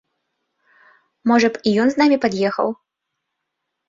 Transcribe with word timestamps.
Можа 1.31 1.47
б, 1.57 1.61
і 1.71 1.73
ён 1.83 1.87
з 1.91 1.95
намі 2.03 2.17
пад'ехаў? 2.23 2.67